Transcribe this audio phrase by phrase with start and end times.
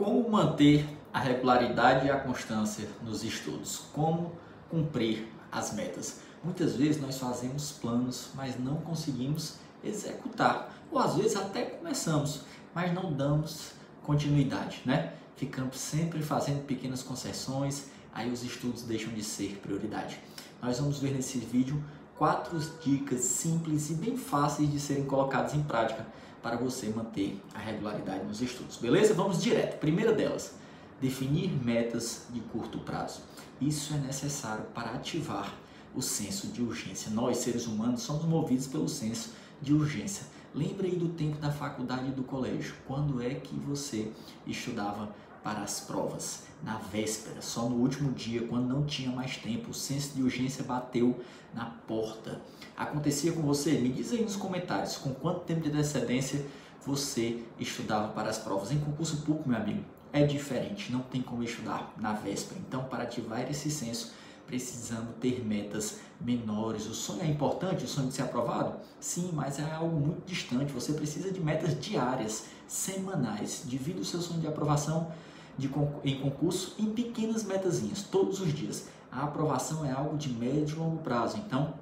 [0.00, 3.82] Como manter a regularidade e a constância nos estudos?
[3.92, 4.32] Como
[4.70, 6.20] cumprir as metas?
[6.42, 12.44] Muitas vezes nós fazemos planos, mas não conseguimos executar, ou às vezes até começamos,
[12.74, 15.12] mas não damos continuidade, né?
[15.36, 20.18] Ficamos sempre fazendo pequenas concessões, aí os estudos deixam de ser prioridade.
[20.62, 21.84] Nós vamos ver nesse vídeo
[22.16, 26.06] quatro dicas simples e bem fáceis de serem colocadas em prática
[26.42, 28.76] para você manter a regularidade nos estudos.
[28.76, 29.14] Beleza?
[29.14, 29.78] Vamos direto.
[29.78, 30.54] Primeira delas,
[31.00, 33.22] definir metas de curto prazo.
[33.60, 35.54] Isso é necessário para ativar
[35.94, 37.10] o senso de urgência.
[37.10, 40.24] Nós, seres humanos, somos movidos pelo senso de urgência.
[40.54, 42.74] Lembra aí do tempo da faculdade e do colégio.
[42.86, 44.10] Quando é que você
[44.46, 46.44] estudava para as provas?
[46.62, 49.70] Na véspera, só no último dia, quando não tinha mais tempo.
[49.70, 51.18] O senso de urgência bateu
[51.54, 52.40] na porta.
[52.76, 53.72] Acontecia com você?
[53.72, 56.44] Me diz aí nos comentários com quanto tempo de antecedência
[56.84, 58.72] você estudava para as provas.
[58.72, 62.60] Em concurso público, meu amigo, é diferente, não tem como estudar na véspera.
[62.66, 64.12] Então, para ativar esse senso,
[64.50, 66.86] precisamos ter metas menores.
[66.86, 68.80] O sonho é importante, o sonho de ser aprovado?
[68.98, 70.72] Sim, mas é algo muito distante.
[70.72, 73.62] Você precisa de metas diárias, semanais.
[73.64, 75.12] Divida o seu sonho de aprovação
[75.56, 75.70] de,
[76.04, 78.88] em concurso em pequenas metazinhas, todos os dias.
[79.12, 81.74] A aprovação é algo de médio e longo prazo, então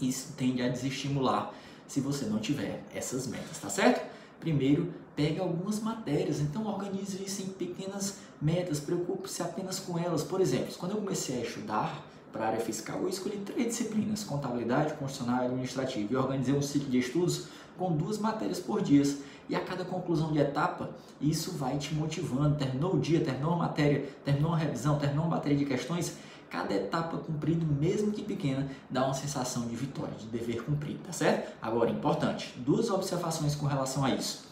[0.00, 1.52] isso tende a desestimular
[1.86, 4.11] se você não tiver essas metas, tá certo?
[4.42, 10.24] Primeiro, pegue algumas matérias, então organize isso em pequenas metas, preocupe-se apenas com elas.
[10.24, 14.24] Por exemplo, quando eu comecei a estudar para a área fiscal, eu escolhi três disciplinas,
[14.24, 17.46] contabilidade, constitucional e administrativa, e organizei um ciclo de estudos
[17.78, 19.04] com duas matérias por dia.
[19.48, 22.56] E a cada conclusão de etapa, isso vai te motivando.
[22.56, 26.16] Terminou o dia, terminou a matéria, terminou a revisão, terminou uma bateria de questões,
[26.52, 31.10] cada etapa cumprida, mesmo que pequena, dá uma sensação de vitória, de dever cumprido, tá
[31.10, 31.50] certo?
[31.62, 34.44] Agora, importante, duas observações com relação a isso.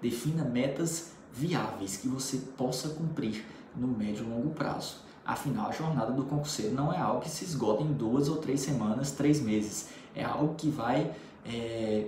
[0.00, 4.98] Defina metas viáveis que você possa cumprir no médio e longo prazo.
[5.26, 8.60] Afinal, a jornada do concurseiro não é algo que se esgota em duas ou três
[8.60, 9.88] semanas, três meses.
[10.14, 11.10] É algo que vai
[11.44, 12.06] é,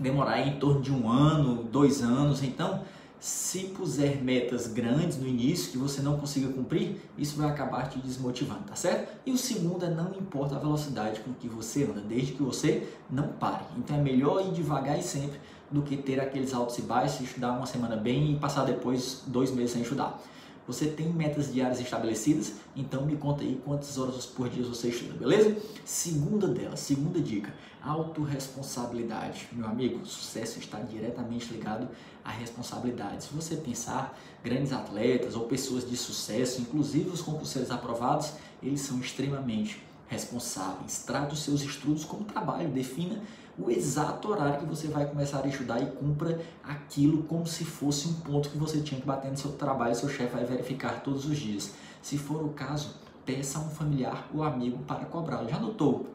[0.00, 2.42] demorar em torno de um ano, dois anos.
[2.42, 2.82] Então,
[3.24, 7.98] se puser metas grandes no início que você não consiga cumprir, isso vai acabar te
[7.98, 9.18] desmotivando, tá certo?
[9.24, 12.86] E o segundo é não importa a velocidade com que você anda, desde que você
[13.10, 13.64] não pare.
[13.78, 15.40] Então é melhor ir devagar e sempre
[15.70, 19.50] do que ter aqueles altos e baixos, estudar uma semana bem e passar depois dois
[19.50, 20.20] meses sem estudar.
[20.66, 22.54] Você tem metas diárias estabelecidas?
[22.74, 25.56] Então me conta aí quantas horas por dia você estuda, beleza?
[25.84, 29.46] Segunda delas, segunda dica, autorresponsabilidade.
[29.52, 31.86] Meu amigo, sucesso está diretamente ligado
[32.24, 33.24] à responsabilidade.
[33.24, 38.32] Se você pensar, grandes atletas ou pessoas de sucesso, inclusive os concurseiros aprovados,
[38.62, 41.04] eles são extremamente responsáveis.
[41.06, 43.22] Trata os seus estudos como trabalho, defina
[43.58, 48.08] o exato horário que você vai começar a estudar e cumpra aquilo como se fosse
[48.08, 51.24] um ponto que você tinha que bater no seu trabalho, seu chefe vai verificar todos
[51.26, 51.72] os dias.
[52.02, 55.44] Se for o caso, peça a um familiar ou amigo para cobrar.
[55.44, 56.13] Já notou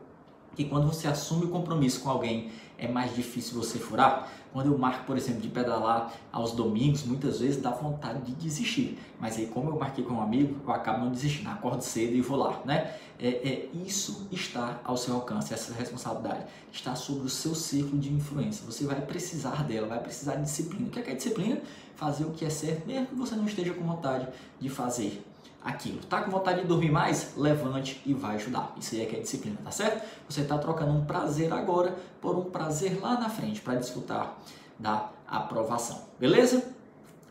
[0.56, 4.30] que quando você assume o compromisso com alguém é mais difícil você furar?
[4.52, 8.98] Quando eu marco, por exemplo, de pedalar aos domingos, muitas vezes dá vontade de desistir.
[9.20, 11.50] Mas aí, como eu marquei com um amigo, eu acabo não desistindo.
[11.50, 12.96] Acordo cedo e vou lá, né?
[13.20, 16.46] É, é, isso está ao seu alcance, essa responsabilidade.
[16.72, 18.66] Está sobre o seu círculo de influência.
[18.66, 20.88] Você vai precisar dela, vai precisar de disciplina.
[20.88, 21.62] O que é, é disciplina?
[21.96, 24.28] Fazer o que é certo, mesmo que você não esteja com vontade
[24.60, 25.22] de fazer
[25.64, 26.00] aquilo.
[26.06, 27.34] Tá com vontade de dormir mais?
[27.36, 28.74] Levante e vai ajudar.
[28.80, 30.06] Isso aí é que é disciplina, tá certo?
[30.30, 34.38] Você está trocando um prazer agora por um prazer lá na frente para desfrutar
[34.78, 36.02] da aprovação.
[36.20, 36.64] Beleza?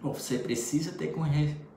[0.02, 1.14] Você precisa ter,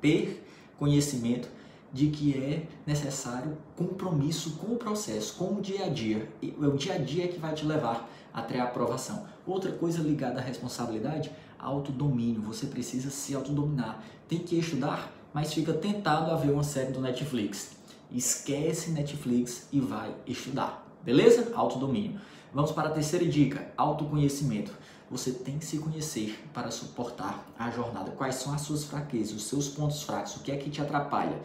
[0.02, 0.46] ter
[0.78, 1.50] conhecimento
[1.94, 6.30] de que é necessário compromisso com o processo, com o dia a dia.
[6.42, 9.26] É o dia a dia que vai te levar até a aprovação.
[9.46, 12.42] Outra coisa ligada à responsabilidade, autodomínio.
[12.44, 14.02] Você precisa se autodominar.
[14.28, 17.72] Tem que estudar mas fica tentado a ver uma série do Netflix.
[18.12, 20.86] Esquece Netflix e vai estudar.
[21.04, 21.52] Beleza?
[21.56, 22.20] Autodomínio.
[22.54, 24.72] Vamos para a terceira dica: autoconhecimento.
[25.10, 28.12] Você tem que se conhecer para suportar a jornada.
[28.12, 31.42] Quais são as suas fraquezas, os seus pontos fracos, o que é que te atrapalha?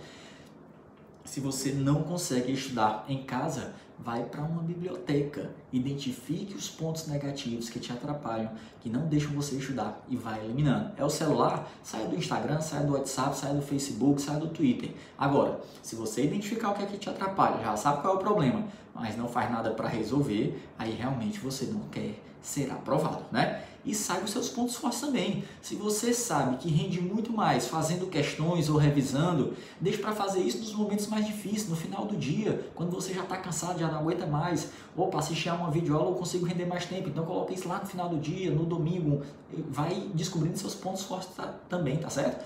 [1.25, 7.69] Se você não consegue estudar em casa, vai para uma biblioteca, identifique os pontos negativos
[7.69, 8.51] que te atrapalham,
[8.81, 10.93] que não deixam você estudar e vai eliminando.
[10.97, 14.91] É o celular, sai do Instagram, sai do WhatsApp, sai do Facebook, sai do Twitter.
[15.19, 18.21] Agora, se você identificar o que é que te atrapalha, já sabe qual é o
[18.21, 18.65] problema,
[18.95, 23.65] mas não faz nada para resolver, aí realmente você não quer ser aprovado, né?
[23.87, 25.45] E saiba os seus pontos fortes também.
[25.63, 30.59] Se você sabe que rende muito mais fazendo questões ou revisando, deixe para fazer isso
[30.59, 34.01] nos momentos mais difíceis, no final do dia, quando você já está cansado, já não
[34.01, 34.71] aguenta mais.
[34.97, 37.09] Ou para assistir a uma videoaula eu consigo render mais tempo.
[37.09, 39.23] Então coloque isso lá no final do dia, no domingo.
[39.71, 41.31] Vai descobrindo seus pontos fortes
[41.69, 42.45] também, tá certo?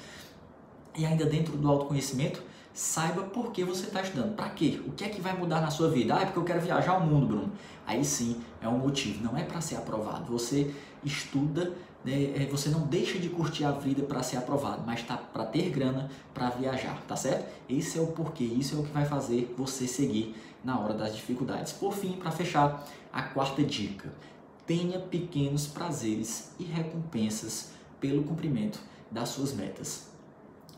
[0.96, 2.42] e ainda dentro do autoconhecimento,
[2.72, 4.34] saiba por que você está estudando.
[4.34, 4.81] Para quê?
[4.87, 6.14] O que é que vai mudar na sua vida?
[6.14, 7.52] Ah, é porque eu quero viajar ao mundo, Bruno.
[7.87, 10.30] Aí sim é um motivo, não é para ser aprovado.
[10.32, 10.74] Você
[11.04, 11.72] estuda,
[12.04, 15.44] né, é, você não deixa de curtir a vida para ser aprovado, mas tá para
[15.44, 17.48] ter grana para viajar, tá certo?
[17.68, 20.34] Esse é o porquê, isso é o que vai fazer você seguir
[20.64, 21.72] na hora das dificuldades.
[21.72, 24.12] Por fim, para fechar, a quarta dica:
[24.66, 27.70] tenha pequenos prazeres e recompensas
[28.00, 28.80] pelo cumprimento
[29.10, 30.10] das suas metas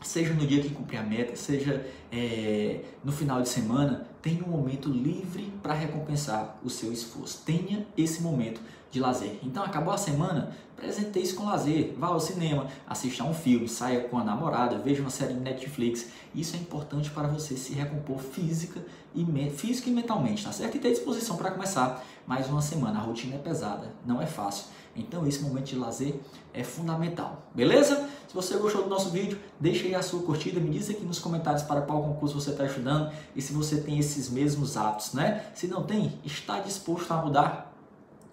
[0.03, 4.49] seja no dia que cumprir a meta, seja é, no final de semana, tenha um
[4.49, 7.41] momento livre para recompensar o seu esforço.
[7.45, 8.61] Tenha esse momento
[8.93, 9.39] de lazer.
[9.41, 11.95] Então, acabou a semana, presenteie-se com lazer.
[11.97, 15.39] Vá ao cinema, assista a um filme, saia com a namorada, veja uma série de
[15.39, 16.09] Netflix.
[16.35, 18.79] Isso é importante para você se recompor física
[19.15, 20.77] e, física e mentalmente, tá certo?
[20.77, 22.99] E ter disposição para começar mais uma semana.
[22.99, 24.65] A rotina é pesada, não é fácil.
[24.95, 26.15] Então, esse momento de lazer
[26.53, 27.49] é fundamental.
[27.55, 28.07] Beleza?
[28.33, 31.19] Se você gostou do nosso vídeo, deixa aí a sua curtida, me diz aqui nos
[31.19, 35.45] comentários para qual concurso você está estudando e se você tem esses mesmos hábitos, né?
[35.53, 37.71] Se não tem, está disposto a mudar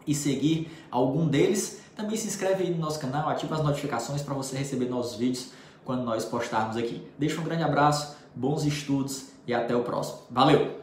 [0.06, 4.32] e seguir algum deles, também se inscreve aí no nosso canal, ativa as notificações para
[4.32, 5.50] você receber nossos vídeos
[5.85, 7.06] quando nós postarmos aqui.
[7.19, 10.20] Deixa um grande abraço, bons estudos e até o próximo.
[10.31, 10.80] Valeu!